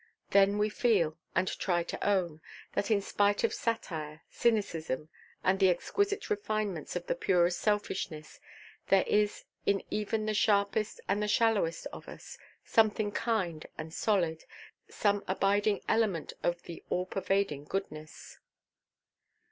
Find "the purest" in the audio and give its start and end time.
7.05-7.59